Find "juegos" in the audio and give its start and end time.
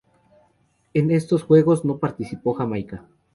1.43-1.85